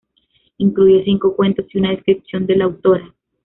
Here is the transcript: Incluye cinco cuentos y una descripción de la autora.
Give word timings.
Incluye 0.57 1.03
cinco 1.03 1.35
cuentos 1.35 1.67
y 1.69 1.77
una 1.77 1.91
descripción 1.91 2.47
de 2.47 2.55
la 2.55 2.65
autora. 2.65 3.13